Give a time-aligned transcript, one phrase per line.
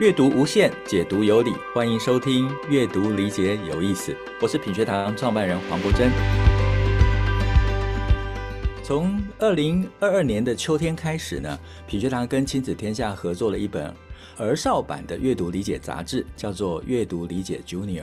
[0.00, 4.12] 阅读无限，解读有理，欢迎收听《阅读理解有意思》。
[4.40, 6.08] 我是品学堂创办人黄国珍。
[8.84, 11.58] 从二零二二年的秋天开始呢，
[11.88, 13.92] 品学堂跟亲子天下合作了一本
[14.36, 18.02] 儿少版的阅读理解杂志，叫做《阅读理解 Junior》。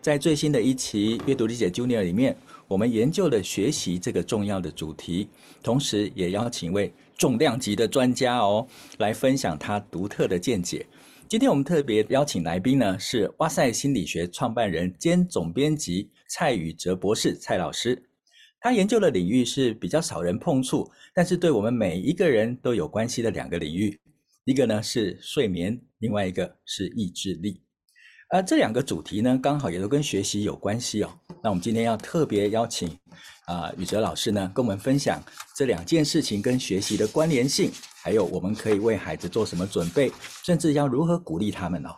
[0.00, 2.34] 在最新的一期《阅读理解 Junior》里面，
[2.66, 5.28] 我们研究了学习这个重要的主题，
[5.62, 8.66] 同时也邀请一位重量级的专家哦，
[8.96, 10.86] 来分享他独特的见解。
[11.28, 18.02] 今天我们特别邀请来宾呢，是哇塞心理学创办人兼总编辑蔡宇哲博士，蔡老师。
[18.58, 24.00] 他研究的领域是比较少人碰触，但是对我们每一个人都有关系的两个领域，
[24.46, 27.60] 一个呢是睡眠，另外一个是意志力。
[28.30, 31.10] 而这两个主题呢，刚好也都跟学习有关系哦。
[31.42, 32.88] 那我们今天要特别邀请
[33.44, 35.22] 啊宇哲老师呢，跟我们分享
[35.54, 37.70] 这两件事情跟学习的关联性。
[38.02, 40.10] 还有，我们可以为孩子做什么准备，
[40.44, 41.90] 甚至要如何鼓励他们哦？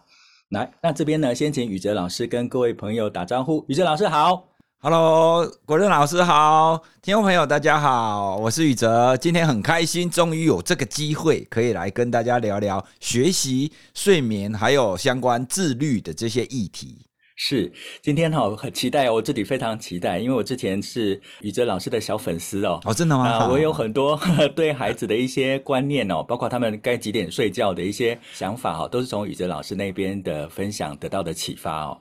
[0.48, 3.64] 来，那这边呢，先请宇哲老师跟各位朋友打招呼。
[3.68, 4.48] 宇哲老师好
[4.80, 17.06] ，Hello，国珍老师好，听众朋友大家好，我是宇哲，今天很开心，终于有这个机会可以来跟大家聊聊学习、睡眠还有相关自律的这些议题。
[17.42, 22.78] 是，今天哈很期待，我自己非常期待，因为我之前是宇哲老师的小粉丝哦。
[22.84, 23.26] 哦，真的吗？
[23.26, 24.14] 啊，我有很多
[24.54, 31.98] 对孩子的一些观念哦，包括他们该几点睡觉的一些想法哈，都是从宇哲老师那边的分享得到的启发哦。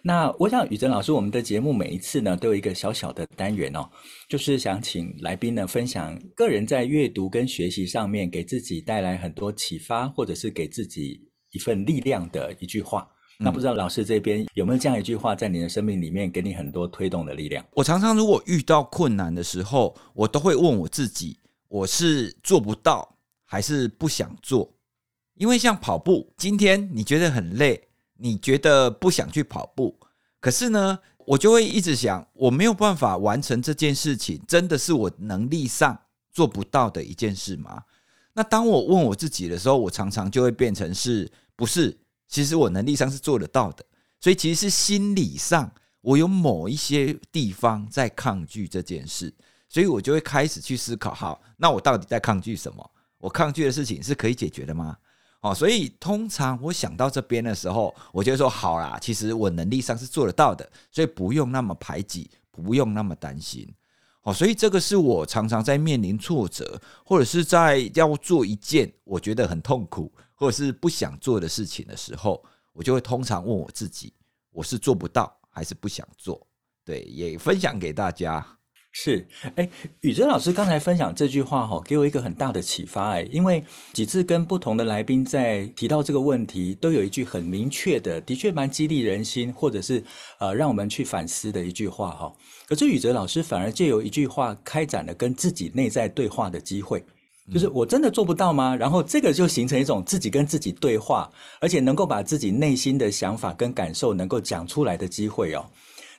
[0.00, 3.84] 那我想宇哲老师，我们的节目每一次呢都有一个小小的单元哦，
[4.28, 13.04] 就是想请来宾呢分享个人在阅读跟学习上面给自己带来很多启发，或者是给自己一份力量的一句话。
[13.40, 17.64] 那不知道老师这边有没有这样一句话，在你的生命里面给你很多推动的力量？
[17.72, 24.68] 我常常如果遇到困难的时候，我都会问我自己：我是做不到，还是不想做？
[25.34, 27.80] 因为像跑步，今天你觉得很累，
[28.16, 29.96] 你觉得不想去跑步，
[30.40, 35.96] 可是呢，我就会一直想，我没有办法完成这件事情，真的是我能力上
[36.32, 37.84] 做不到的一件事吗？
[38.32, 41.96] 那当我问我自己的时候，我常常就会变成是不是？
[42.28, 43.84] 其实我能力上是做得到的，
[44.20, 49.32] 所以其实是心理上我有某一些地方在抗拒这件事，
[49.68, 52.90] 所以我就会开始去思考：好，那我到底在抗拒什么？
[53.18, 54.96] 我抗拒的事情是可以解决的吗？
[55.40, 63.68] 哦，所以通常我想到这边的时候，我就说：好啦，其实我能力上是做得到的，所以不用那么排挤，不用那么担心。
[64.22, 70.12] 哦，所以这个是我常常在面临挫折，或者是在要做一件我觉得很痛苦。
[70.38, 74.14] 或者是不想做的事情的时候，我就会通常问我自己：
[74.52, 76.46] 我是做不到，还是不想做？
[76.84, 78.46] 对，也分享给大家。
[78.90, 79.68] 是，哎，
[80.00, 83.62] 宇哲老师刚才分享这句话哈，给我一个很大的启发哎，因为
[83.92, 90.02] 几次跟不同的来宾在提到这个问题，都有一句很明确的，的确蛮激励人心，或者是
[90.38, 92.32] 呃让我们去反思的一句话哈。
[92.66, 97.04] 可是宇哲老师反而借由一句话开展了跟自己内在对话的机会。
[97.52, 98.76] 就是我真的做不到吗？
[98.76, 105.64] 然后这个就形成一种自己跟自己对话，而且能够把自己内心的想法跟感受能够讲出来的机会哦。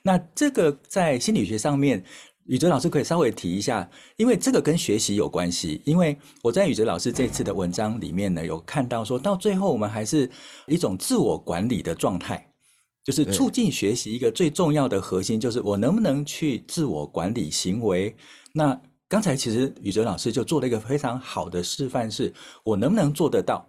[0.02, 2.02] 那这个在心理学上面，
[2.46, 5.80] 宇哲老师可以稍微提一下，因为这个跟学习有关系。
[5.84, 10.28] 因为我在宇哲老师这次的文章里面呢，有看到说到最后我们还是
[10.66, 12.44] 一种自我管理的状态，
[13.04, 18.16] 就是促进学习一个最重要的核心，就是我能不能去自我管理行为。
[18.52, 22.32] 那刚才其实宇哲老师就做了一个非常好的示范，是
[22.62, 23.68] 我能不能做得到？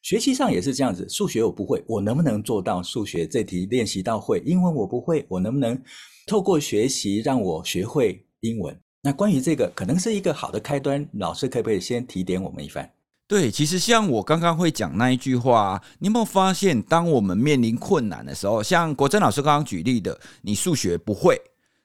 [0.00, 4.42] 学习上也是这样子，数学我不会，我能不能做到数学这题练习到会？
[4.46, 5.78] 英文我不会，我能不能
[6.26, 8.74] 透过学习让我学会英文？
[9.02, 11.06] 那关于这个，可能是一个好的开端。
[11.12, 12.88] 老师可不可以先提点我们一番？
[13.26, 21.38] 对，其实像我刚刚会讲那一句话，你有没有发现，当我们面临困难的时候，像国珍老师刚刚举例的，你数学不会。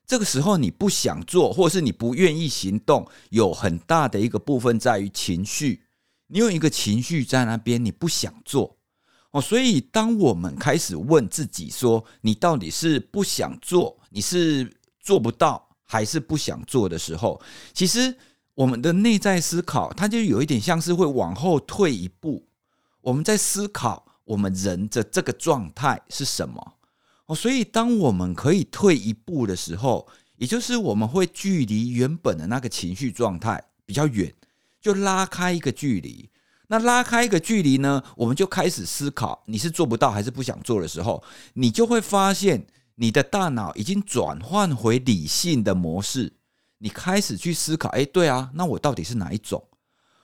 [0.05, 5.83] 这个时候你不想做，或是你不愿意行动，有很大的一个部分在于情绪。
[6.27, 8.77] 你有一个情绪在那边，你不想做
[9.31, 9.41] 哦。
[9.41, 17.39] 所以当我们开始问自己说，你到底是不想做，你是做不到，还是不想做的时候，
[17.73, 18.15] 其实
[18.55, 22.47] 我们的内在思考，它就有一点像是会往后退一步。
[23.01, 26.73] 我们在思考我们人的这个状态是什么。
[27.25, 34.33] 哦，所以当我们可以退一步的时候，也就是我们会距离原本的那个情绪状态比较远，
[34.81, 36.29] 就拉开一个距离。
[36.67, 41.23] 那拉开一个距离呢，我们就开始思考你是做不到还是不想做的时候，
[41.53, 42.65] 你就会发现
[42.95, 46.33] 你的大脑已经转换回理性的模式，
[46.79, 49.63] 你开始去思考，哎，对啊，那我到底是哪一种？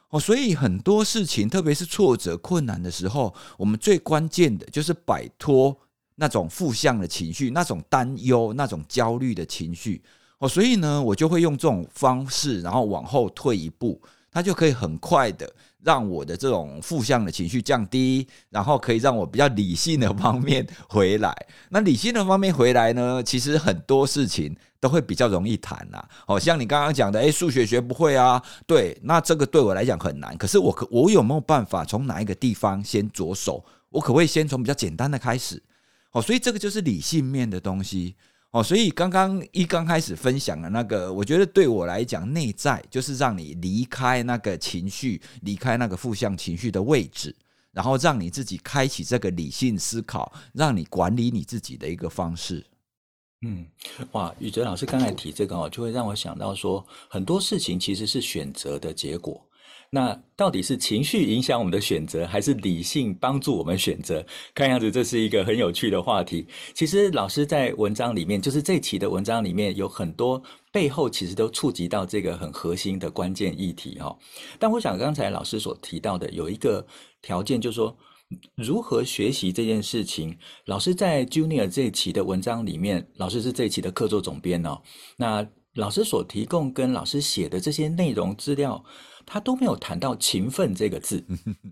[0.10, 5.78] 哦，所以很多事情，特别是挫折、困难的时候，我们最关键的就是摆脱
[6.20, 10.02] 那种负向的情绪、那种担忧、那种焦虑的情绪。
[10.38, 14.00] 哦，所以呢，我就会用这种方式，然后往后退一步，
[14.32, 15.52] 它就可以很快的。
[15.82, 21.34] 让我的这种负向的情绪降低，然后可以让我比较理性的方面回来。
[21.70, 26.04] 那理性的方面回来呢， 其实很多事情都会比较容易谈呐。
[26.28, 28.44] 好像你刚刚讲的，诶，数学学不会啊？
[28.68, 30.38] 对，那这个对我来讲很难。
[30.38, 33.64] 可是我可我有没有办法从哪一个地方先着手？
[33.90, 35.64] 我可不可以先从比较简单的开始？
[36.12, 38.16] 哦，所以这个就是理性面的东西。
[38.52, 47.36] 哦，所以刚刚一刚开始分享的那个，我觉得对我来讲，内在就是让你离开那个情绪，离开那个负向情绪的位置，
[47.72, 52.66] 然后让你自己开启这个理性思考，让你管理你自己的一个方式。
[53.46, 53.68] 嗯，
[54.14, 59.48] 哇，宇哲老师刚才提这个哦，就会让我想到说，很多事情其实是选择的结果。
[59.92, 64.24] 那到底是情绪影响我们的选择，还是理性帮助我们选择？
[64.54, 66.48] 看样子这是一个很有趣的话题。
[66.76, 70.40] 其实老师在文章里面，就是这期的文章里面有很多
[70.72, 74.16] 背后其实都触及到这个很核心的关键议题哈。
[74.60, 76.86] 但我想刚才老师所提到的有一个
[77.24, 77.98] 条件，就是说
[78.56, 80.38] 如何学习这件事情。
[80.66, 84.80] 老师在 Junior 这一期的文章里面，老师是这一期的客座总编哦。
[85.18, 85.44] 那
[85.74, 88.86] 老师所提供跟老师写的这些内容资料。
[89.32, 91.24] 他都没有谈到勤奋这个字，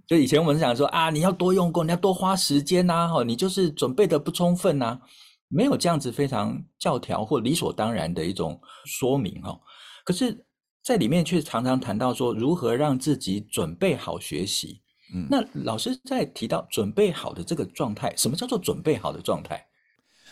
[0.05, 4.99] 就以前我们是想说啊，你要多用功，你要多花时间呐，哈，你就是准备的不充分呐，
[5.47, 9.59] 没有这样子非常教条或理所当然的一种说明哈。
[10.05, 10.45] 可是，
[10.83, 14.81] 在里面却常常谈到说如何让自己准备好学习。
[15.11, 19.65] 嗯，那老师在提到准备好的这个状态，什么叫做准备好的状态？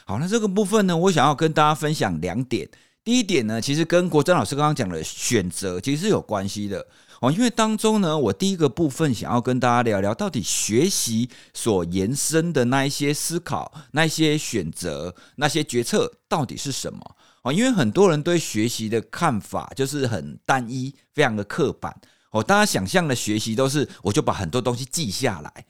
[0.06, 2.70] 好，那这个部分呢，我想要跟大家分享两点。
[3.04, 6.86] 第一点呢，其实跟国珍老师刚刚讲的选择其实是有关系的。
[7.26, 17.16] 哦，因为当中呢，我第一个部分想要跟大家聊聊，到底学习所延伸的那一些思考、那一些选择、那些决策到底是什么？
[17.42, 22.00] 哦，因为很多人对学习的看法就是很单一，非常的刻板。
[22.30, 25.66] 哦，大家想象的学习都是，我就把很多东西记下来。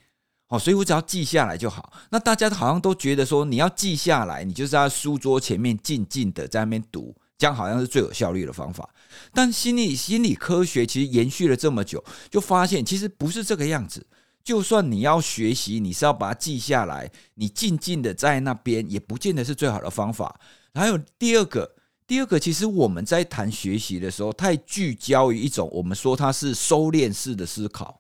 [0.49, 1.93] 哦，所以我只要记下来就好。
[2.09, 7.15] 那大家好像都觉得说，你要记下来，你就在书桌前面静静的在那边读。
[7.37, 8.89] 这样好像是最有效率的方法，
[9.33, 14.05] 但心理心理科学其实延续了这么久，就发现其实不是这个样子。
[14.43, 20.39] 就算你要学习，你是要把它记下来，你静静的在那边，也不见得是最好的方法。
[20.75, 27.99] 还有第二个，第二个，其实我们在谈学习的时候，太聚焦于一种我们说它是收敛式的思考。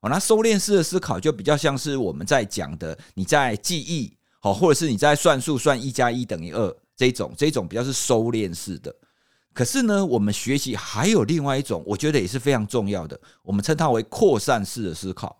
[0.00, 6.76] 哦，那收敛式的思考就比较像是我们在讲的，你在记忆，好，或者是你在算数，算一加一等于二。
[6.96, 8.94] 这种这种比较是收敛式的，
[9.52, 15.36] 可是呢，我们学习还有另外一种，我觉得也是非常重要的，我们称它为扩散式的思考。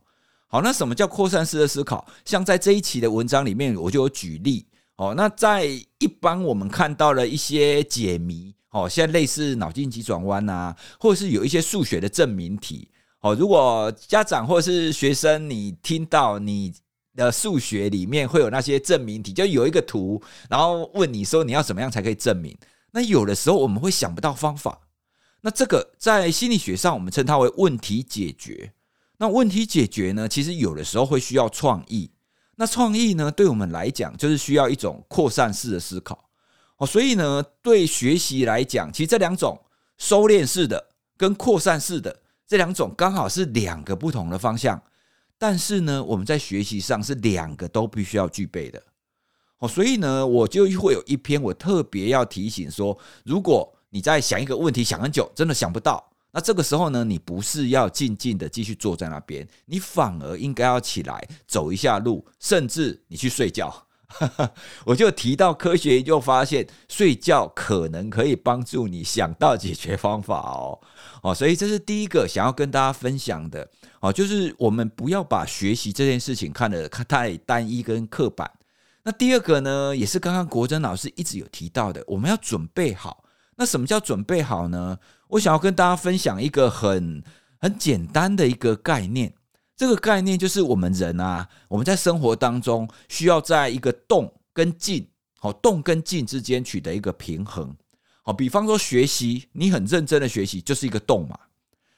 [0.48, 2.06] 好，那什么叫扩散式的思考？
[2.24, 4.66] 像在这一期的文章里面，我就有举例。
[4.96, 12.88] 哦，那在一般我们看到了一些解谜，哦，像类似脑筋急转弯啊，或是有一些数学的证明题。
[13.20, 16.74] 哦，如果家长或是学生，你听到你。
[17.16, 22.56] 的数学里面会有那些证明题，就有一个图，然后问你说你要怎么样才可以证明？
[22.92, 24.82] 那有的时候我们会想不到方法，
[25.40, 28.72] 那这个在心理学上我们称它为问题解决。
[29.18, 32.10] 那问题解决呢，其实有的时候会需要创意。
[32.56, 36.28] 那创意呢，对我们来讲就是需要一种扩散式的思考。
[36.78, 39.58] 哦，所以呢，对学习来讲，其实这两种
[39.98, 42.14] 收敛式的跟扩散式的
[42.46, 44.80] 这两种刚好是两个不同的方向。
[45.38, 48.82] 但是呢，我们在学习上是两个都必须要具备的，
[49.58, 63.85] 哦，所以呢，我就会有一篇我特别要提醒说，如果你在想一个问题想很久，真的想不到，那这个时候呢，你不是要静静的继续坐在那边，你反而应该要起来走一下路，甚至你去睡觉。
[64.86, 70.78] 我就提到科学研究发现，睡觉可能可以帮助你想到解决方法哦
[71.22, 73.68] 哦，所以这是第一个想要跟大家分享的
[74.00, 78.50] 哦，就是我们不要把学习这件事情看得太单一跟刻板。
[79.02, 83.24] 那第二个呢，也是刚刚国珍老师一直有提到的，我们要准备好。
[83.56, 84.98] 那什么叫准备好呢？
[85.28, 87.22] 我想要跟大家分享一个很
[87.58, 89.32] 很简单的一个概念。
[89.76, 95.06] 这个概念就是我们人啊，我们在生活当中需要在一个动跟静，
[95.38, 97.76] 好，动跟静之间取得一个平衡。
[98.22, 101.38] 好，比方说学习，你很认真的学习就是一个动嘛。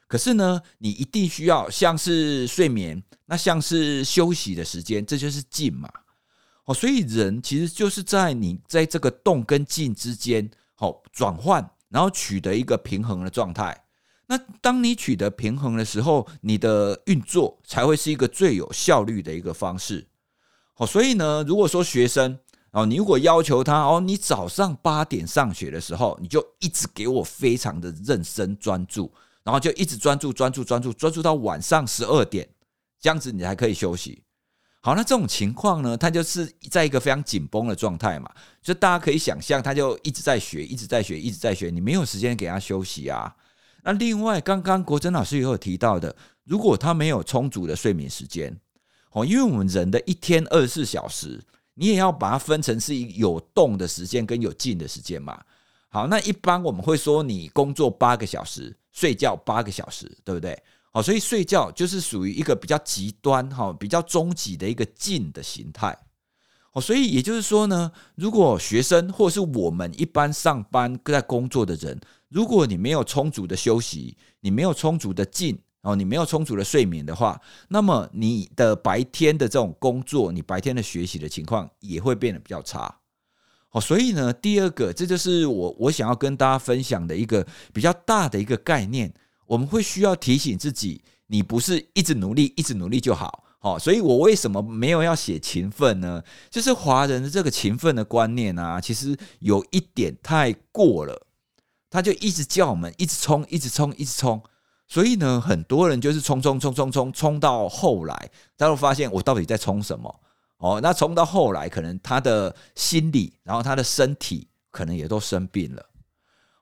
[0.09, 5.89] 可是呢，你一定需要像是睡眠，那像是休息的时间，这就是静嘛。
[6.65, 13.85] 哦，所以人其实就是在你在这个动跟静之间，好转换，然后取得一个平衡的状态。
[14.31, 20.07] 那当你取得平衡的时候，你的运作才会是一个最有效率的一个方式。
[20.75, 22.39] 好，所以呢，如果说学生
[22.73, 29.11] 哦，你如果要求他哦，你早上八点上学的时候，你就一直给我非常的认真专注，
[29.43, 32.47] 然后就一直专注专注专注专注到晚上十二点，
[33.01, 34.23] 这样子你才可以休息。
[34.83, 38.31] 好，那这种情况呢，他就是在一个非常紧绷的状态嘛，
[38.63, 43.35] 就大家可以想象，他就一直在学，一直在学，一直在学，你没有时间给他休息啊。
[43.83, 48.55] 那另外，刚刚国珍老师也有提到的，如果他没有充足的睡眠时间，
[49.13, 51.41] 哦，因为我们人的一天二十四小时，
[51.75, 55.41] 你也要把它分成是有动的时间跟有静的时间嘛。
[55.89, 60.61] 好，那一般我们会说，你工作八个小时，睡觉八个小时，对不对？
[60.91, 65.97] 好，所以睡觉就是属于一个比较极端哈，比较终极的一个静的形态。
[66.73, 82.95] 哦，所以也就是说呢，如果学生或是我们一般上班在工作的人，如果你没有充足的休息，你没有充足的静，哦，你没有充足的睡眠的话，那么你的白天的这种工作，你白天的学习的情况也会变得比较差。
[83.71, 89.13] 哦，所以呢，第二个，这就是我我想要跟大家分享的一个比较大的一个概念，
[89.47, 93.45] 我们会需要提醒自己，你不是一直努力，一直努力就好。
[93.61, 96.23] 好，所以我为什么没有要写勤奋呢？
[96.49, 101.27] 就是华人的这个勤奋的观念啊，其实有一点太过了。
[101.91, 104.43] 他就一直叫我们一直冲，一直冲，一直冲。
[104.87, 110.21] 所以呢，很多人就是冲冲冲冲冲冲到后来，他会发现我到底在冲什么？
[110.59, 115.85] 哦，那冲到后来，可能他的心理，然后他的身体，可能也都生病了。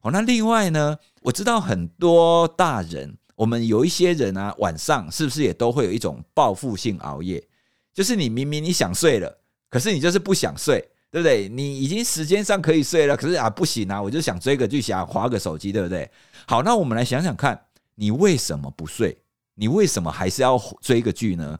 [0.02, 3.16] 哦，那另外呢，我知道很多大人。
[3.36, 7.46] 我们有一些人啊，晚上是不是也都会有一种报复性熬夜？
[7.92, 11.48] 就是你明明你想睡了，可是你就是不想睡，对不对？
[11.48, 16.10] 你已经时间上可以睡了，可是啊不行啊，我就想追个剧，想滑个手机，对不对？
[16.46, 19.18] 好，那我们来想想看，你为什么不睡？
[19.54, 21.58] 你为什么还是要追个剧呢？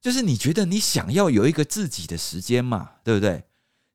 [0.00, 3.44] 就是你觉得你想要有一个自己的时间嘛，对不对？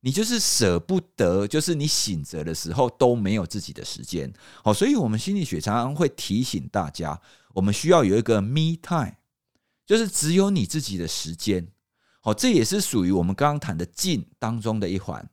[0.01, 4.31] 你就是舍不得，就是你醒着的时候都没有自己的时间，
[4.63, 7.19] 好，所以我们心理学常常会提醒大家，
[7.53, 9.15] 我们需要有一个 me time，
[9.85, 11.67] 就是只有你自己的时间，
[12.27, 15.25] 哦，这也是属于我们刚刚谈的静当中的一环，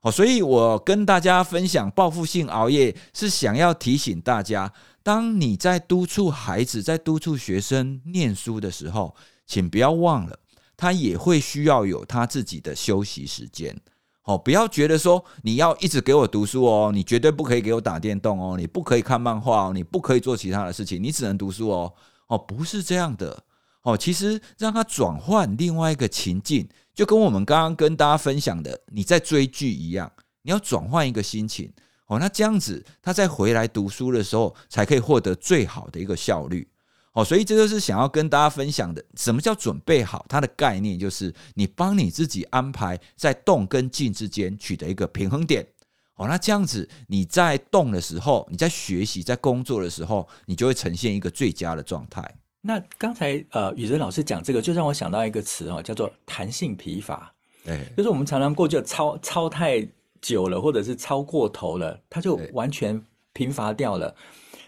[0.00, 4.72] 好，所以我跟大家分享报复性熬夜，是想要提醒大家，
[5.04, 9.14] 当你在督促孩子、在督促学生念书的时候，
[9.46, 10.36] 请不要忘了，
[10.76, 13.80] 他也会需要有他自己的休息时间。
[14.24, 21.92] 哦，不要觉得说你要一直给我读书哦，你绝对不可以给我打电动哦，你不可以看漫画哦，你不可以做其他的事情，你只能读书哦。
[22.26, 23.44] 哦，不是这样的。
[23.82, 30.10] 哦，其实让他转换另外一个情境，就跟我们刚刚跟大家分享的你在追剧一样，
[30.42, 31.72] 你要转换一个心情。
[32.06, 36.68] 哦，那这样子他在回来读书的时候，才可以获得最好的一个效率。
[37.14, 40.24] 哦，所以这就是想要跟大家分享的，什么叫准备好？
[40.28, 45.66] 它的概念就是你帮你自己安排在动跟静之间取得一个平衡点。
[46.14, 52.22] 哦，那这样子你在动的时候，你在学习、在工作的时候，你就会呈现一个最佳的状态。
[52.64, 57.30] 那刚才呃，宇哲老师讲这个，就让我想到一个词哦，叫做弹性疲乏。
[57.64, 59.86] 对，就是我们常常过就操操太
[60.20, 64.14] 久了，或者是操过头了，它就完全疲乏掉了。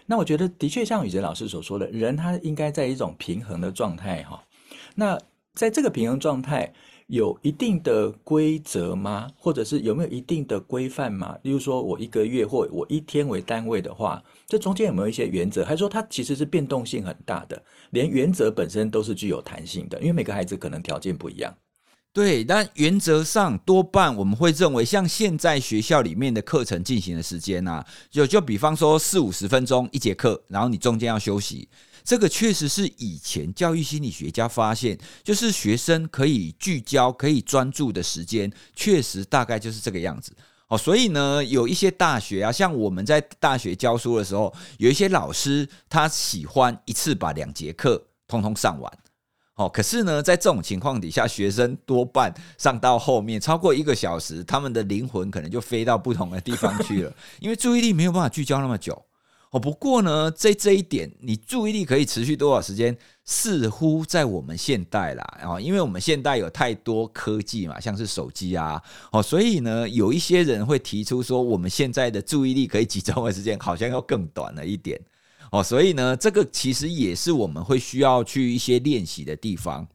[0.05, 4.43] 那我觉得的确像宇哲老师所说的，人他应该在一种平衡的状态哈。
[4.93, 5.17] 那
[5.53, 6.73] 在这个平衡状态，
[7.07, 9.29] 有一定的规则吗？
[9.37, 11.37] 或者是有没有一定的规范吗？
[11.43, 15.63] 例如说我一个月或我一天为单位的话，这中间有没有一些原则？
[15.63, 19.99] 还是说它其实是变动性很大的，连原则本身都是具有弹性的？
[19.99, 21.55] 因为每个孩子可能条件不一样。
[22.11, 31.67] 对，但原则上多半我们会认为，像现在学校里面的课程进行的时间啊，就就比方说四五十分钟一节课，然后你中间要休息，
[32.05, 40.31] 这个确实是以前教育心理学家发现，就是学生可以聚焦、可以专注的时间，确实大概就是这个样子。
[40.67, 48.99] 哦，所以呢，有一些大学啊，像我们在大学教书的时候，有一些老师他喜欢一次把两节课通通上完。
[49.55, 59.05] 哦，可是呢，在这种情况底下，学生多半上到后面超过一个小时，他们的灵魂可能就飞到不同的地方去了，因为注意力没有办法聚焦那么久。
[59.55, 62.93] 哦，不过呢，在这一点，你注意力可以持续多少时间，
[63.23, 68.83] 似乎在我们现代啦，哦，因为我们现代有太多科技嘛，像是手机啊，
[69.13, 74.99] 哦，所以呢，有一些人会提出说，我们现在的注意力可以集中的时间好像要更短了一点。
[75.53, 79.87] 哦，所以呢，这个其实也是我们会需要去一些练习的地方。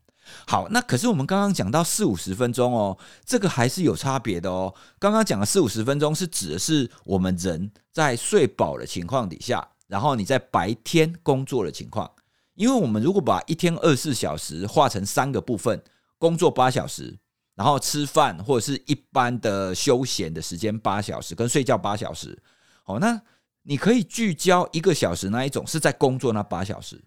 [0.47, 4.75] 好，那可是我们刚刚讲到四五十分钟哦，这个还是有差别的哦。
[4.99, 12.11] 刚刚讲的四五十分钟是指的是我们人在睡饱的情况底下，然后你在白天工作的情况。
[12.55, 15.83] 因为我们如果把一天二十四小时划成三个部分，
[16.19, 17.19] 工作八小时，
[17.55, 22.39] 然后吃饭或者是一般的休闲的时间八小时，跟睡觉八小时，
[22.85, 23.19] 好，那
[23.63, 27.03] 你可以聚焦一个小时那一种是在工作那八小时，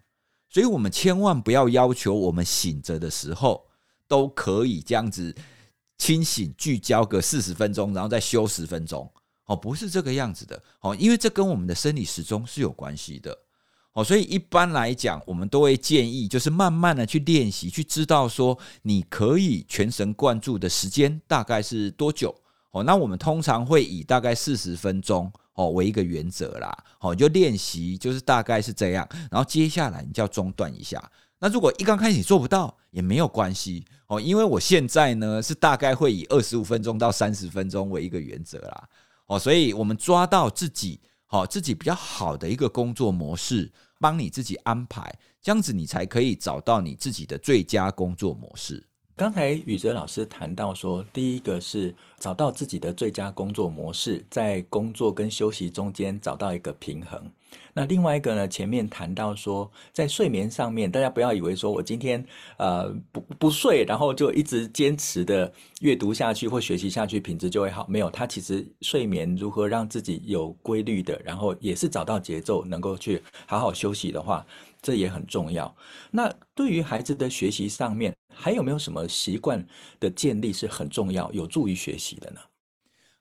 [0.54, 3.66] 所以我们千万不要要求我们醒着的时候
[4.06, 5.34] 都可以这样子
[5.98, 9.10] 清醒聚焦个四十分钟，然后再休十分钟，
[9.46, 13.36] 哦，不是这个样子的，哦，因为这跟我们的生理时钟是有关系的。
[13.94, 22.32] 哦，所以一般来讲，我们都会建议，就是慢慢的去练习，去知道说你可以全神贯注的时间大概是多久。
[22.70, 26.76] 哦，那我们通常会以大概四十分钟哦为一个原则啦。
[27.00, 31.02] 哦，就练习就是大概是这样，然后接下来你就要中断一下。
[31.38, 38.88] 那如果一刚开始你做不到也没有关系哦，因为我现在呢是大概会以二十五分钟到三十分钟为一个原则啦。
[39.26, 43.72] 哦，所以我们抓到自己好自己比较好的一个工作模式。
[44.00, 48.86] 帮你自己安排，这样子你才可以找到你自己的最佳工作模式。
[49.16, 57.30] 刚才宇哲老师谈到说，第一个是找到自己的最佳工作模式，在工作跟休息中间找到一个平衡。
[57.72, 62.24] 那另外一个呢，前面谈到说，在睡眠上面，大家不要以为说我今天
[62.56, 67.86] 呃不不睡，然后就一直坚持的阅读下去或学习下去，品质就会好。
[67.88, 74.44] 没有，他其实睡眠如何让自己有规律的，然后也是找到节奏，能够去好好休息的话，
[74.84, 75.74] 这也很重要。
[76.10, 79.66] 那对于孩子的学习上面，还有没有什么习惯
[79.98, 82.40] 的建立是很重要，有助于学习的呢？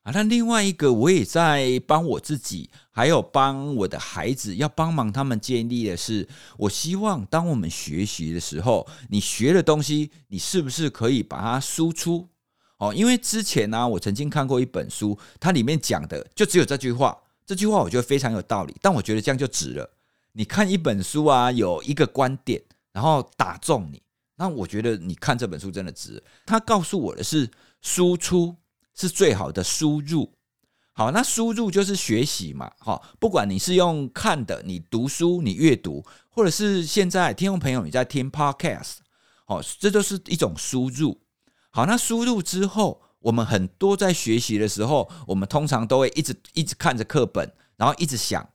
[0.02, 6.28] 啊，那另外一个，我也在帮我自己，还有帮我的孩子，要帮忙他们建立的是，
[6.58, 12.28] 我希望当我们学习的时候，你学的东西，你是不是可以把它输出？
[12.80, 19.90] 哦，因为之前呢，我曾经看过一本书，它里面讲的就只有这句话，这句话我觉得非常有道理，但我觉得这样就值了。
[20.34, 22.62] 你看一本书啊，有一个观点，
[22.92, 24.02] 然后打中你，
[24.36, 26.24] 那我觉得你看这本书真的值。
[26.46, 27.50] 他告诉我的是
[27.82, 28.56] 输出。
[28.96, 30.32] 是最好的输入，
[30.92, 38.98] 好，那输入就是学习嘛，哈，不管你是用看的，你读书，你阅读，或者是现在听众朋友你在听 podcast，
[39.48, 41.20] 好，这都是一种输入。
[41.72, 48.48] 好，那输入之后，我们很多在学习的时候，我们通常都会一直一直看着课本，然后一直想，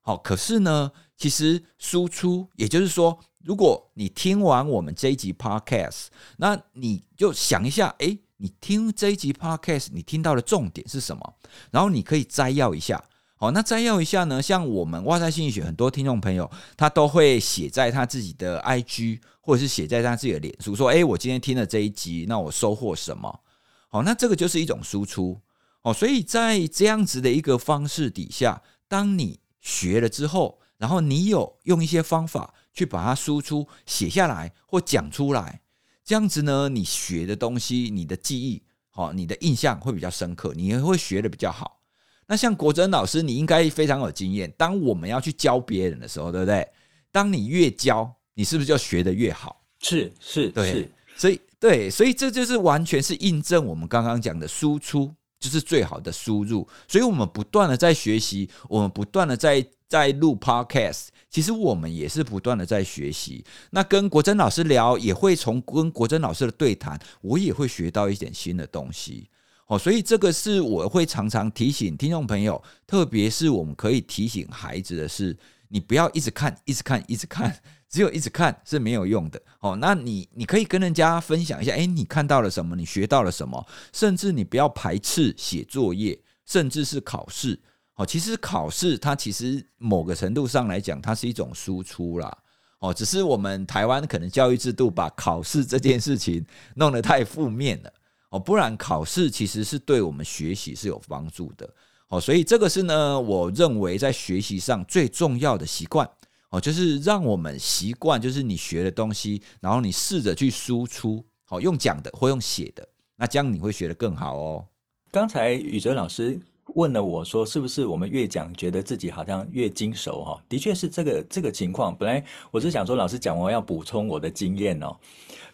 [0.00, 8.18] 好，可是呢，其实输出，也就是说，如果你听完我们这一集 podcast，那你就想一下，诶。
[8.38, 11.34] 你听这一集 podcast，你听到的重点是什么？
[11.70, 13.02] 然后你可以摘要一下。
[13.36, 14.42] 好，那摘要一下呢？
[14.42, 23.40] 像我们哇塞心理学很多听众朋友，他都会写在他自己的 IG，或者是写在他自己的脸书，说：“诶，我今天听了这一集，那我收获什么？”
[23.88, 25.40] 好，那这个就是一种输出。
[25.80, 35.60] 哦，所以在这样子的一个方式底下，当你学了之后，然后你有用一些方法去把它输出、写下来或讲出来。
[36.04, 41.80] 这样子呢，你学的东西，你的记忆，好，你的印象会比较深刻，你也会学的比较好。
[42.28, 44.52] 那像国珍老师，你应该非常有经验。
[44.56, 46.66] 当我们要去教别人的时候，对不对？
[47.10, 49.62] 当你越教，你是不是就学的越好？
[49.80, 50.90] 是是，对，是。
[51.16, 56.68] 所以对，所以这就是完全是印证我们刚刚讲的输出就是最好的输入。
[56.86, 61.08] 所以我们不断的在学习，我们不断的在在录 podcast。
[61.28, 69.28] 其实我们也是不断的在学习，那跟国珍老师聊，也会从跟国珍老师的对谈，我也会学到一点新的东西。
[69.66, 75.36] 哦，所以这个是我会常常提醒听众朋友，特别是我们可以提醒孩子的是，
[75.68, 77.54] 你不要一直看，一直看，一直看，
[77.88, 79.42] 只有一直看是没有用的。
[79.58, 82.76] 哦，那你你可以跟人家分享一下，诶，你看到了什么？
[82.76, 83.66] 你学到了什么？
[83.92, 87.60] 甚至你不要排斥写作业，甚至是考试。
[87.96, 92.38] 哦，其实考试它其实某个程度上来讲，它是一种输出啦。
[92.78, 97.92] 哦，只是我们台湾可能教育制度把考试这件事情弄得太负面了。
[98.28, 101.68] 哦，不然考试其实是对我们学习是有帮助的。
[102.08, 106.06] 哦，所以这个是呢，我认为在学习上最重要的习惯。
[106.50, 111.24] 哦，就是让我们习惯，就是你学的东西，然后你试着去输出。
[111.44, 114.66] 好，用讲的或用写的，那这样你会学得更好哦。
[115.10, 116.38] 刚才宇哲老师。
[116.76, 120.22] 问了我说：“是不是我们越讲，觉得自己好像越精熟？
[120.22, 121.96] 哈，的确是这个这个情况。
[121.96, 124.94] 本来我是想说，老师讲完要补充我的经验哦。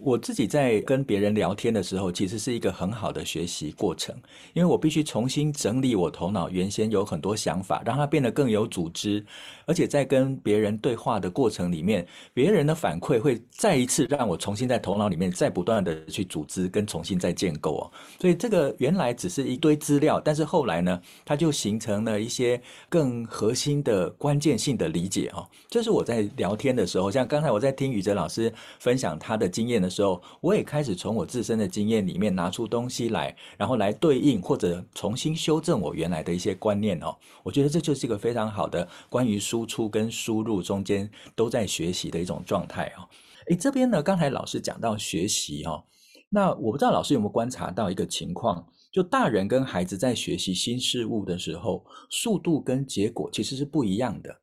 [0.00, 4.12] 我自己在跟别人聊天的时候，其实是一个很好的学习过程，
[4.52, 9.24] 因为我必须重新整理我头脑原先有很多想法，让它变得更有组织。
[9.64, 12.04] 而且在跟别人对话的过程里面，
[12.34, 17.82] 别人的反馈会再一次让我重新在头脑里面再不断的去组织跟重新再建构哦。
[18.20, 25.48] 所以这个原来只是一堆资料，但是后来呢？”它就形成了一些更核心的关键性的理解哈。
[25.68, 37.16] 这是我在聊天的时候，像刚才我在听宇哲老师分享他的经验的时候，我也开始从我自身的经验里面拿出东西来，然后来对应或者重新修正我原来的一些观念哦。
[37.42, 43.08] 我觉得这就是一个非常好的关于输出跟输入中间都在学习的一种状态哦。
[43.48, 45.82] 诶，这边呢，刚才老师讲到学习哈，
[46.28, 54.40] 那我不知道老师有没有观察到一个情况，就大人跟孩子在学习新事物的时候，速度跟结果其实是不一样的。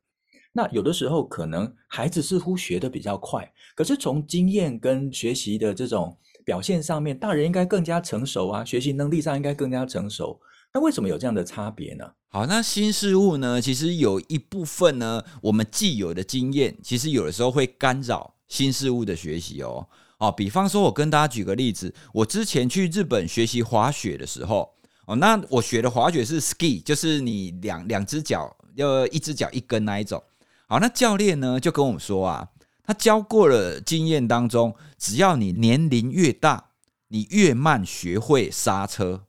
[0.52, 10.40] 那有的时候可能孩子似乎学得比较快，可是从经验跟学习的这种表现上面，大人应该更加成熟啊，学习能力上应该更加成熟。
[10.74, 12.04] 那为什么有这样的差别呢？
[12.28, 18.34] 好，那新事物呢，其实有一部分呢，我们既有的经验，其实有的时候会干扰。
[18.48, 19.86] 新事物的学习哦，
[20.20, 24.70] 哦，比方说，我跟大家举个例子，我之前去日本学习滑雪的时候，
[25.06, 30.22] 哦，那我学的滑雪是 ski，就是你两两只脚要一只脚一根那一种。
[30.68, 32.46] 好，那教练呢就跟我们说啊，
[32.84, 36.66] 他教过了经验当中，只要你年龄越大，
[37.08, 39.24] 你越慢学会刹车。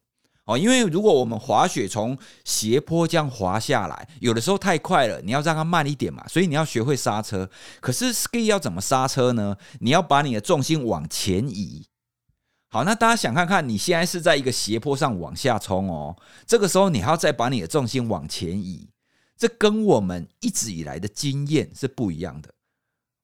[0.46, 7.50] 哦，因为如果我们滑雪从斜坡这样滑下来，有的时候太快了，你要让它慢一点嘛，所以你要学会刹车。
[7.80, 9.56] 可是 ski 要怎么刹车呢？
[9.80, 11.86] 你要把你的重心往前移。
[12.70, 18.90] 好，那大家想看看，你现在是在一个斜坡上往下冲哦，这个时候你还要再把你的重心往前移，
[19.38, 22.52] 这跟我们一直以来的经验是不一样的。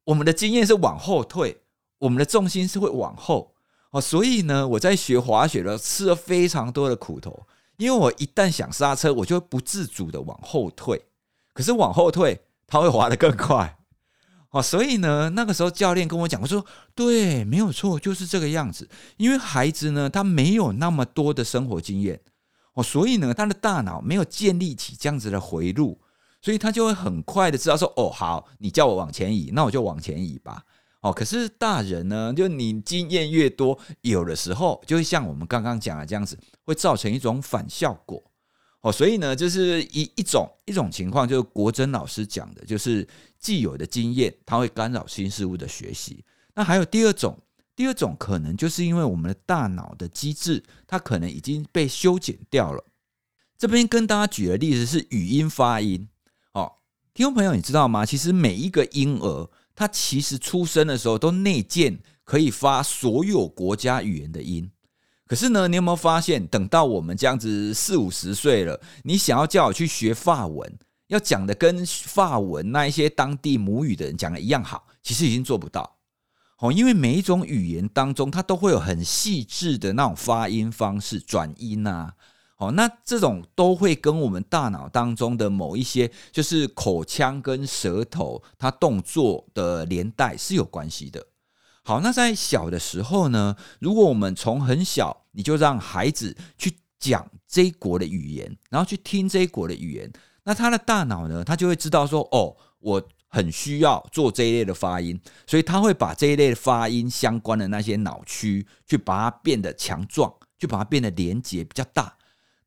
[0.06, 1.62] 我们的经验是往后退，
[1.98, 3.56] 我们的重心是会往后。
[3.98, 11.02] 哦，所以呢，我在学滑雪的时候吃了非常多的苦头，因为我一旦想刹车，我就会不自主的往后退。
[11.52, 13.80] 可是往后退，它会滑得更快。
[14.52, 18.88] 哦，所以呢，那个时候教练跟我讲，我说对，没有错，就是这个样子。
[19.18, 22.22] 因为孩子呢，他没有那么多的生活经验，
[22.74, 26.00] 哦，所以呢，他的大脑没有建立起这样子的回路，
[26.40, 30.64] 所以他就会很快的知道说，哦，好，你叫我往前移，那我就往前移吧。
[31.02, 38.24] 哦，可是大人呢，就你经验越多，有的时候就会像我们刚刚讲的这样子，会造成一种反效果。
[38.82, 43.08] 哦，所以呢，就是一一种一种情况，就是国珍老师讲的，就是
[43.40, 46.26] 既有的经验，它会干扰新事物的学习。
[46.56, 47.38] 那还有第二种，
[47.76, 52.84] 第二种可能就是因为我们的大脑的机制，它可能已经被修剪掉了。
[53.58, 56.10] 这边跟大家举的例子是语音发音。
[56.54, 56.74] 哦，
[57.14, 58.04] 听众朋友，你知道吗？
[58.06, 59.50] 其实每一个婴儿。
[59.78, 64.72] 他其实出生的时候都内建可以发所有国家语言的音，
[65.28, 75.98] 可是呢，你有没有发现，等到我们这样子四五十岁了，你想要叫我去学法文，要讲的跟法文那一些当地母语的人讲的一样好，其实已经做不到。
[76.58, 82.16] 哦，因为每一种语言当中，它都会有很细致的那种发音方式、转音啊。
[82.58, 91.24] 哦，那这种都会跟我们大脑当中的某一些，就是口腔跟舌头它动作的连带是有关系的。
[91.84, 100.12] 好，那在小的时候呢，如果我们从很小你就让孩子去讲这一国的语言，然后去听这一国的语言，
[100.44, 112.17] 那他的大脑呢，他就会知道说，哦，我很需要做这一类的发音，所以他会把这一类的发音相关的那些脑区去把它变得强壮，去把它变得连接比较大。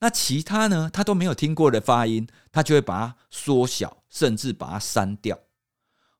[0.02, 0.88] 那其他呢？
[0.90, 5.38] 他都没有听过的发音，他就会把它缩小，甚至把它删掉。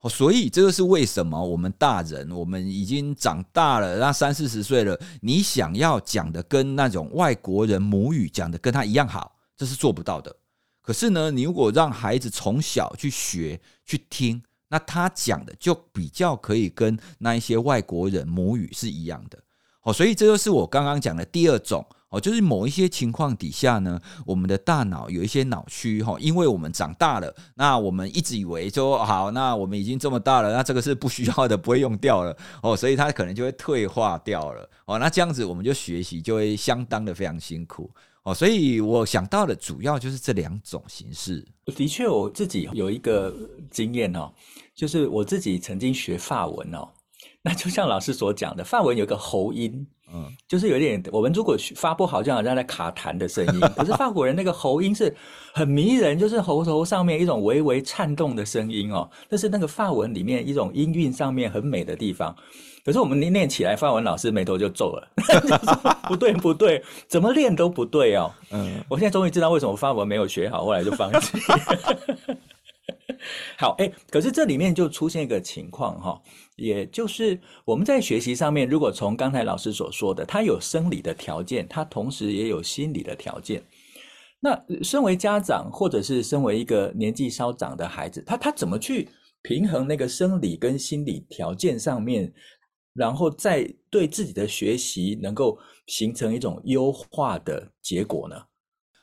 [0.00, 10.34] 哦，所以这就是为什么我们大人，我们已经长大了，那三四十岁了，你想要讲的跟那种外国人母语讲的跟他一样好，这是做不到的。
[10.82, 19.38] 可是呢，你如果让孩子从小去学去听，那他讲的就比较可以跟那一些外国人母语是一样的。
[19.84, 21.82] 哦，所以这就是我刚刚讲的第二种。
[22.10, 34.98] 哦，就是某一些情况底下呢，我们的大脑有一些脑区哈，因为我们长大了，那我们一直以为说好，那我们已经这么大了，那这个是不需要的，不会用掉了哦，所以它可能就会退化掉了哦。
[34.98, 37.88] 那这样子我们就学习就会相当的非常辛苦
[38.24, 38.34] 哦。
[38.34, 41.46] 所以我想到的主要就是这两种形式。
[41.66, 43.32] 的确，我自己有一个
[43.70, 44.32] 经验哦，
[44.74, 46.88] 就是我自己曾经学法文哦，
[47.42, 49.86] 那就像老师所讲的，法文有个喉音。
[50.12, 53.60] 嗯，就是有点，我们如果发不好，就好像在卡痰的声音。
[53.76, 55.14] 可是法国人那个喉音是
[55.52, 62.34] 很迷人，就是喉头上面一种微微颤动的声音哦，这是那个法文里面一种音韵上面很美的地方。
[62.82, 65.08] 可是我们念念起来，法文老师眉头就皱了，
[66.08, 68.32] 不对不对，怎么练都不对哦。
[68.50, 71.38] 嗯，我现在终于知道为什么法文没有学好，后来就放弃。
[73.58, 76.22] 好，哎，可是这里面就出现一个情况哈，
[76.56, 83.62] 也就是我们在学习上面，如果从刚才老师所说的，他有生理的条件，他同时也有心理的条件。
[84.40, 89.08] 那身为家长，或者是身为一个年纪稍长的孩子，他他怎么去
[89.42, 92.32] 平衡那个生理跟心理条件上面，
[92.94, 98.36] 然后再对自己的学习能够形成一种优化的结果呢？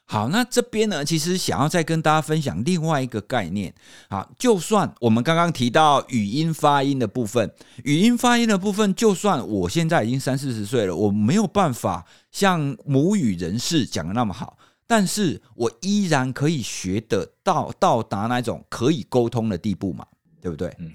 [0.09, 3.73] 好，那这边呢，其实想要再跟大家分享另外一个概念。
[4.09, 7.51] 好，就算我们刚刚提到语音发音的部分，
[7.83, 20.05] 语音发音的部分，就算我现在已经三四十岁了，我没有办法像母语人士讲的那么好，但是我依然可以学得到到达那种可以沟通的地步嘛，
[20.41, 20.73] 对不对？
[20.79, 20.89] 嗯，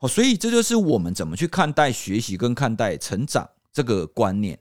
[0.00, 4.58] 哦，所以这就是我们怎么去看待学习跟看待成长这个观念。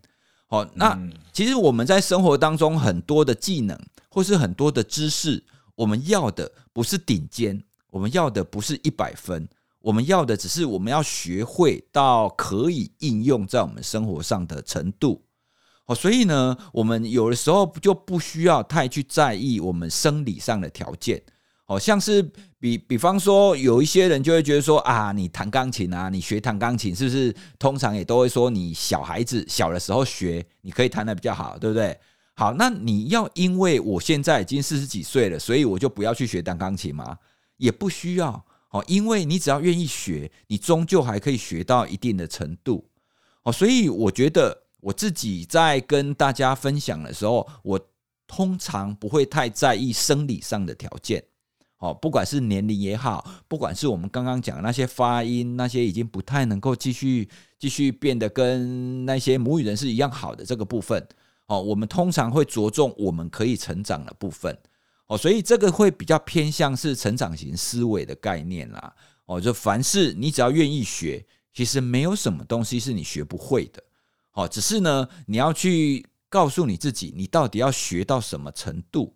[0.51, 0.99] 好，那
[1.31, 5.43] 其实我们在生活当中很多的技能，或是很多的知识，
[5.75, 9.47] 我们要的不是顶尖，我们要的不是一百分，
[9.79, 15.21] 我们要的只是我们要学会到可以应用在我们生活上的程度。
[15.85, 21.21] 哦，所以呢，我们有的时候就不需要太去在意我们生理上的条件。
[21.65, 22.27] 好，像是
[22.59, 31.97] 比比方说，有一些人就会觉得说啊，你弹钢琴啊，你学弹钢琴是不是通常也都会说你小孩子小的时候学，你可以弹得比较好，对不对？
[32.35, 37.17] 好，那你要因为我现在已经四十几岁了，所以我就不要去学弹钢琴吗？
[37.55, 42.85] 也不需要哦，因为你只要愿意学，你终究还可以学到一定的程度
[43.43, 43.51] 哦。
[43.51, 47.79] 所以我觉得我自己在跟大家分享的时候，我
[48.27, 51.23] 通常不会太在意生理上的条件。
[51.79, 61.07] 哦，不管是年龄也好，不管是我们刚刚讲的那些发音，那些已经不太能够继续继续变得跟那些母语人士一样好的这个部分，
[61.45, 64.57] 哦，我们通常会着重我们可以成长的部分，
[65.07, 68.93] 哦，所以这个会比较偏向是成长型思维的概念啦，
[69.25, 73.81] 哦，就凡事你只要愿意学，其实没有什么东西是你学不会的，
[74.33, 79.15] 哦，只是呢，你要去告诉你自己，你到底要学到什么程度。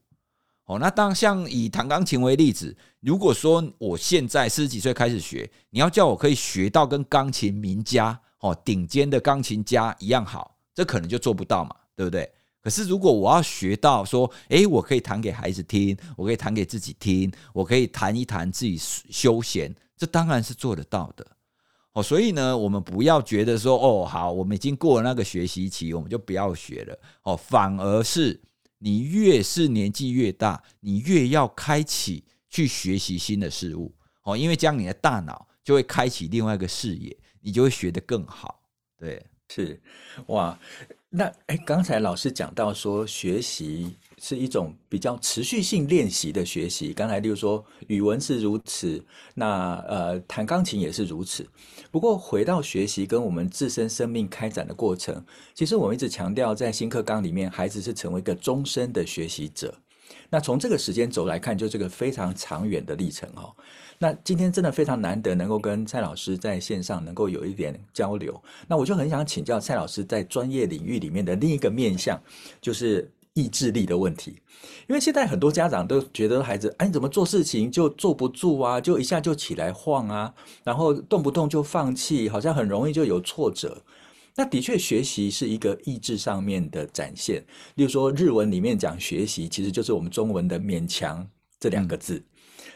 [0.65, 12.31] 哦，那当像以弹钢琴为例子，如果说我现在四十几岁开始学，你要叫我可以学到跟钢琴名家哦顶尖的钢琴家一样好，这可能就做不到嘛，对不对？
[12.61, 21.27] 可是如果我要学到说，诶，我可以弹给孩子听，我可以弹给自己听，我可以弹一弹自己休闲，这当然是做得到的。
[21.91, 26.97] 哦，所以呢，我们不要觉得说，哦，好，我们已经过了那个学习期，我们就不要学了。
[27.23, 28.39] 哦，反而是。
[28.83, 38.61] 你越是年纪越大，你越要开启去学习新的事物哦，因为这样你的大脑就会开启另外一个视野，你就会学得更好。
[38.97, 39.81] 对，是
[40.27, 40.59] 哇。
[41.09, 43.95] 那哎，刚才老师讲到说学习。
[44.25, 46.93] 是一种比较持续性练习的学习。
[46.93, 49.03] 刚才例如说语文是如此，
[49.35, 51.45] 那呃弹钢琴也是如此。
[51.91, 55.21] 不过回到学习跟我们自身生命开展的过程，
[55.53, 59.77] 其实我们一直强调在新课纲里面，孩子是成为一个终身的学习者。
[60.29, 63.53] 那从这个时间轴来看，就这个非常长远的历程哦。
[63.99, 68.41] 那今天真的非常难得能够跟蔡老师在线上能够有一点交流。
[68.69, 72.17] 那我就很想请教蔡老师在专业领域里面的另一个面向，
[72.61, 73.11] 就是。
[73.33, 74.41] 意志力的问题，
[74.87, 83.83] 因为现在很多家长都觉得孩子，哎，你怎么做事情就坐不住啊，就一下就起来晃啊，然后动不动就放弃，好像很容易就有挫折。
[84.35, 87.43] 那的确，学习是一个意志上面的展现。
[87.75, 91.27] 例如说，日文里面讲学习，其实就是我们中文的勉强
[91.59, 92.23] 这两个字。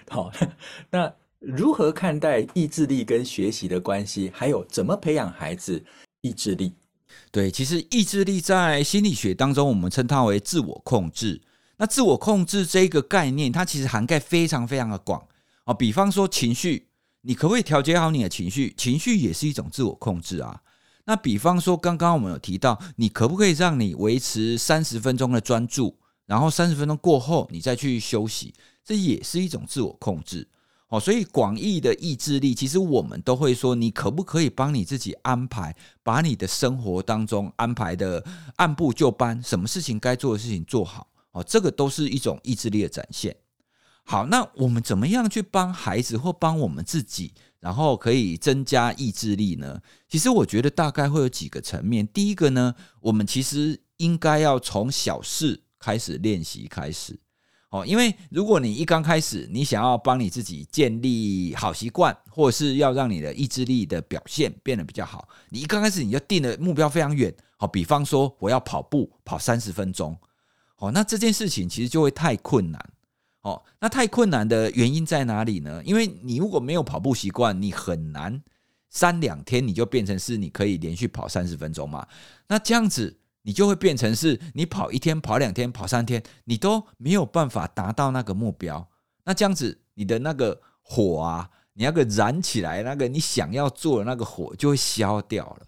[0.07, 0.31] 好，
[0.91, 4.31] 那如何看待意志力跟学习的关系？
[4.33, 5.83] 还有怎么培养孩子
[6.21, 6.73] 意志力？
[7.31, 11.41] 对，其实意志力在心理学当中，我们称它为自我控制。
[11.77, 15.27] 那自我控制这个概念，它其实涵盖非常非常的广
[15.65, 15.73] 啊。
[15.73, 16.87] 比方说情绪，
[17.21, 18.73] 你可不可以调节好你的情绪？
[18.77, 20.61] 情绪也是一种自我控制啊。
[21.05, 28.53] 那比方说，刚刚我们有提到，你可不可以让你维持三十分钟的专注，然后三十分钟过后你再去休息？
[28.83, 30.47] 这也是一种自我控制。
[30.89, 38.23] 哦，所以广义的意志力，其实我们都会说，你可不可以帮你自己安排，把你的生活当中安排的
[38.55, 41.07] 按部就班，什么事情该做的事情做好。
[41.31, 43.35] 哦，这个都是一种意志力的展现。
[44.05, 49.81] 好，那我们怎么样去帮孩子或帮我们自己，然后可以增加意志力呢？
[50.07, 52.07] 其实我觉得大概会有几个层面。
[52.07, 57.19] 第一个呢，我们其实应该要从小事开始练习开始。
[57.69, 67.33] 哦，因为如果你一刚开始，你想要帮你自己建立好习惯，或者是要让你的意志力的表现变得比较好，你一刚开始你就定的目标非常远。
[67.57, 70.17] 好，比方说我要跑步跑三十分钟，
[70.77, 72.89] 哦，那这件事情其实就会太困难。
[73.41, 75.81] 哦，那太困难的原因在哪里呢？
[75.83, 78.41] 因为你如果没有跑步习惯，你很难
[78.89, 82.07] 三两天你就变成是你可以连续跑三十分钟嘛。
[82.47, 83.17] 那这样子。
[83.47, 88.85] 你就会变成是你跑一天、跑两天、跑三天，你都没有办法达到那个目标。
[89.23, 95.65] 那这样子，你的那个火啊，你那个燃起来，那个你想要做的那个火就会消掉了。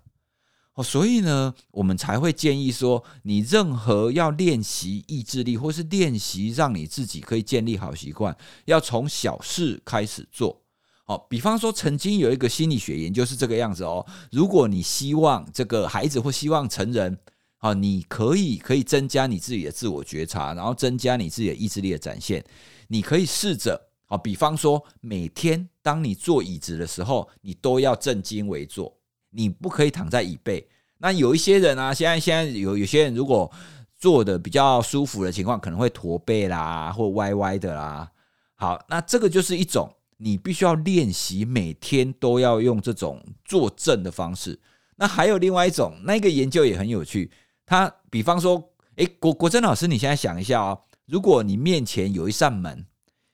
[0.73, 10.61] 哦，所以呢，我们才会建议说，你任何要练习意志力，或是练习让你自己可以建立好习惯，要从小事开始做。
[11.05, 14.05] 哦，比方说，曾经有一个心理学研究是这个样子哦。
[14.33, 17.17] 如果你希望这个孩子或希望成人，
[17.59, 22.43] 啊，你可以可以增加你自己的自我觉察，然后增加你自己的意志力的展现。
[22.87, 28.97] 你可以试着啊，比方说，每天当你坐椅子的时候，你都要正襟危坐，
[29.29, 30.67] 你不可以躺在椅背。
[30.97, 33.49] 那有一些人啊，现在现在有有些人如果
[33.97, 38.11] 坐的比较舒服的情况，可能会驼背啦，或歪歪的啦。
[38.55, 39.93] 好，那这个就是一种。
[40.21, 44.59] 你必须要练习，每天都要用这种坐正的方式。
[44.97, 47.31] 那还有另外一种，那个研究也很有趣。
[47.69, 52.87] 他比方说，诶，国国珍老师，你现在想一下哦，如果你面前有一扇门，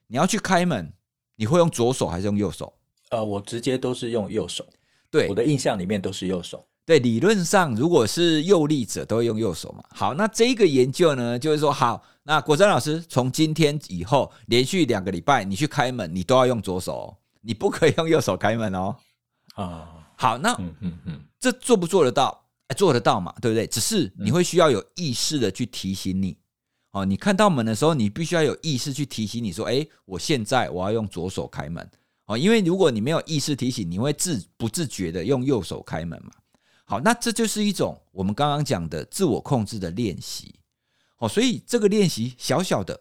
[0.08, 0.92] 你要去开门，
[1.36, 2.74] 你会用左手还是用右手？
[3.08, 4.66] 呃，我直接都是用右手。
[5.10, 6.62] 对，我的印象里面都是右手。
[6.84, 9.82] 对，理论上如果是右利者，都会用右手嘛。
[9.88, 12.04] 好，那这一个研究呢，就是说好。
[12.24, 18.94] 那国珍老师，从今天以后连续两个礼拜，你去开门，你都要用左手，你不可以用右手开门哦。
[19.54, 22.45] 啊，好，那嗯嗯嗯，这做不做得到？
[22.68, 23.66] 哎，做得到嘛，对不对？
[23.66, 26.36] 只是你会需要有意识的去提醒你，
[26.90, 31.88] 哦，你看到门的时候，你必须要有意识去提醒你说，哎，我现在我要用左手开门
[32.26, 36.32] 哦，因为如果你没有意识提醒，你会自不自觉的用右手开门嘛。
[36.84, 40.54] 好，那这就是一种我们刚刚讲的自我控制的练习。
[41.18, 43.00] 哦，所以这个练习小小的，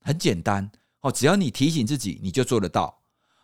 [0.00, 2.97] 很简单哦，只要你提醒自己，你就做得到。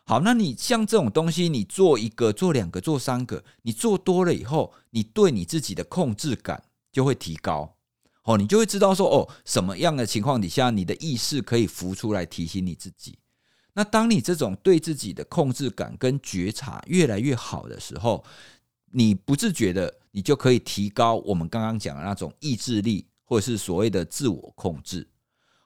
[0.05, 6.63] 好，那你像这种东西，你做一个、做两个、做三个，你做多了以后，你对你自己的控制感
[6.93, 7.77] 就会提高。
[8.25, 13.19] 哦，你就会知道说，哦，什么样的情况底下，你的意识可以浮出来提醒你自己。
[13.73, 18.25] 那当你这种对自己的控制感跟觉察越来越好的时候，
[18.93, 23.07] 你不自觉的，你就可以提高我们刚刚讲的那种意志力。
[23.27, 25.09] 或者是所谓的自我控制，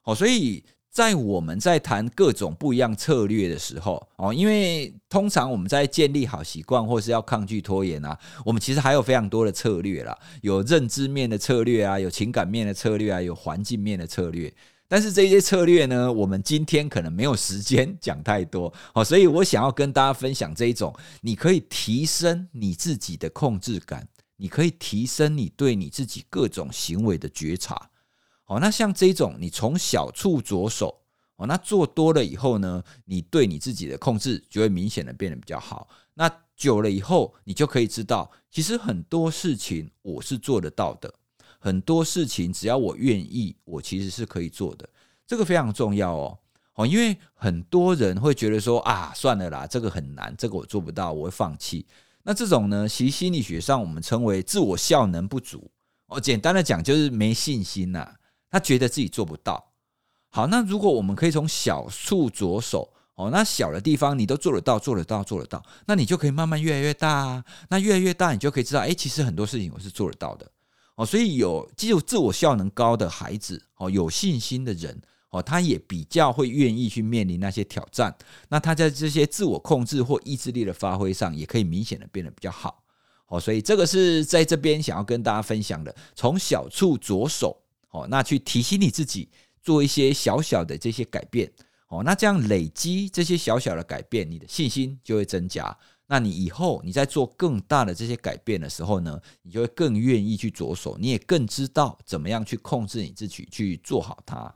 [0.02, 0.64] 好，所以
[0.98, 14.52] 在我们在谈各种不一样策略的时候，哦，因为通常我们在建立好习惯或是要抗拒拖延啊，我们其实还有非常多的策略啦，有认知面的策略啊，有情感面的策略啊，有环境面的策略。
[14.88, 24.04] 但是这些策略呢，我们今天可能没有时间讲太多，好，所以我想要跟大家分享这一种，你可以提升你自己的控制感。
[24.40, 27.88] 你可以提升你对你自己各种行为的觉察，
[28.48, 31.02] 哦，那像这种你从小处着手，
[31.36, 35.86] 哦，那做多了以后呢，你对你自己的控制就会明显的变得比较好。
[36.14, 41.12] 那久了以后，你就可以知道，其实很多事情我是做得到的，
[41.58, 44.88] 很多事情只要我愿意，我其实是可以做的。
[45.26, 46.38] 这个非常重要哦，
[46.74, 51.86] 哦，因为很多人会觉得说啊，算了啦，这个很难，这个我做不到，我会放弃。
[52.22, 55.70] 那这种呢，其实心理学上我们称为自我效能不足。
[56.06, 58.10] 哦，简单的讲就是没信心呐，
[58.50, 59.72] 他觉得自己做不到。
[60.28, 67.44] 好，那如果我们可以从小处着手，哦，那小的地方你都做得到，做得到，做得到，那你就可以慢慢越来越大啊。
[67.68, 70.50] 那越来越大，你就可以知道，哎，其实很多事情我是做得到的。
[70.96, 75.00] 哦，所以有既有自我效能高的孩子，哦，有信心的人。
[75.30, 78.16] 哦，他也比较会愿意去面临那些挑战，
[78.48, 82.82] 那他在这些自我控制或意志力的发挥上，也可以明显的变得比较好。
[83.26, 87.54] 哦，所以这个是在这边想要跟大家分享的，从小处着手，
[87.90, 89.28] 哦，那去提醒你自己
[89.62, 91.50] 做一些小小的这些改变，
[91.88, 95.76] 哦，那这样累积这些小小的改变，你的信心就会增加。
[96.06, 104.54] 那你以后你在做更大的这些改变的时候呢，你就会更愿意去着手，你也更知道怎么样去控制你自己去做好它。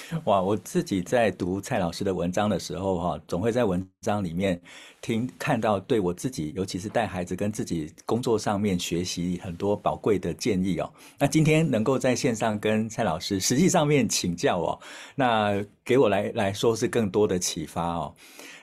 [0.24, 0.40] 哇！
[0.40, 4.60] 我自己在读蔡老师的文章的时候，哈，总会在文章里面
[5.00, 10.92] 听看到对我自己，尤其是带孩子跟自己工作上面学习很多宝贵的建议哦。
[11.18, 14.78] 那今天能够在线上跟蔡老师实际上面请教哦，
[15.14, 18.14] 那给我来来说是更多的启发哦。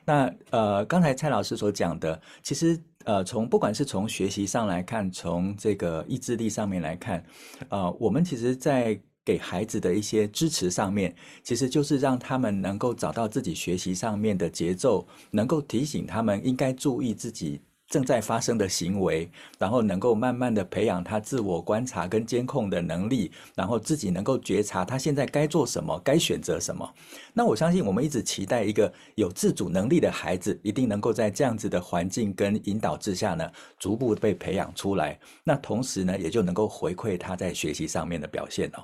[0.05, 7.23] 那呃，刚才蔡老师所讲的，其实呃，从不管是从学习上来看，从这个意志力上面来看，
[7.69, 17.61] 呃，我们其实，在给孩子的一些支持上面，其实就是让他们能够找到自己学习上面的节奏，能够提醒他们应该注意自己
[17.93, 19.29] 正在发生的行为，
[19.59, 26.91] 然后能够慢慢的培养他自我观察跟监控的能力，然后自己能够觉察他现在该做什么，该选择什么。
[27.33, 35.19] 那我相信，我们一直期待一个有自主能力的孩子，一定能够在这样子的环境跟引导之下呢，逐步被培养出来。
[35.43, 38.83] 那同时呢，也就能够回馈他在学习上面的表现哦。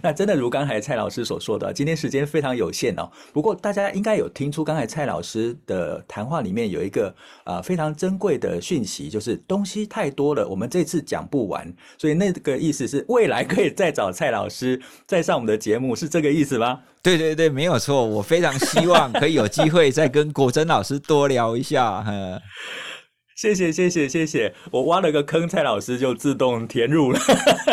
[0.00, 3.06] 那真的如刚才蔡老师所说的，今天时间非常有限哦。
[3.34, 8.45] 不过大家应该有听出刚才蔡老师的谈话里面有一个啊、呃、非常珍贵的。
[8.46, 16.80] 的讯息就是东西太多了，我们这次讲不完，所以那个意思是未来可以再找蔡老师再上我们的节目，是这个意思吗？
[17.02, 22.04] 对对对，没有错，我非常希望可以有机会再跟果真老师多聊一下。
[23.36, 27.20] 谢谢谢谢谢谢，我挖了个坑，蔡老师就自动填入了。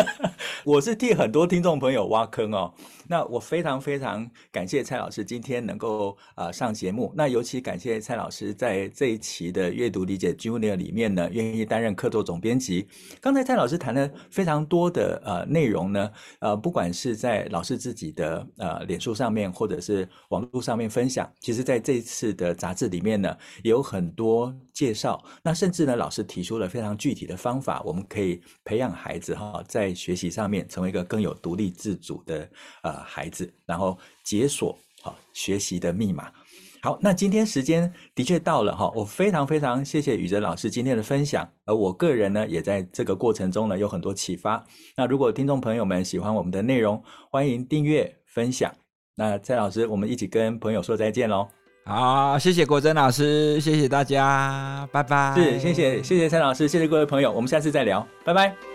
[0.64, 2.74] 我是替很多听众朋友挖坑哦。
[3.06, 7.12] 那我非常非常感谢蔡老师今天能够啊、呃、上节目。
[7.16, 12.88] 那尤其感谢蔡老师在这一期的阅读理解 Junior 里面呢，愿意担任客座总编辑。
[13.20, 25.22] 刚才蔡老师谈了非常多的呃内容呢，呃，不管是在老师自己的呃脸书上面，或者是网络上面分享，其实在这一次的杂志里面呢，也有很多介绍。
[25.42, 32.48] 那甚至呢，老师提出了非常具体的方法，我们可以培养孩子哈，在学习上面成为一个更有独立自主的
[32.82, 32.93] 呃。
[33.02, 36.30] 孩子，然后解锁好学习的密码。
[36.82, 44.62] 好，那今天时间的确到了哈，我非常非常谢谢宇哲老师今天的分享，而我个人呢，也在这个过程中呢有很多启发。
[44.94, 48.70] 那如果听众朋友们喜欢我们的内容，欢迎订阅分享。
[49.16, 51.48] 那蔡老师，我们一起跟朋友说再见喽。
[51.86, 55.34] 好，谢谢国珍老师，谢谢大家，拜拜。
[55.36, 58.73] 是，谢谢谢谢蔡老师，谢谢各位朋友，我们下次再聊，拜拜。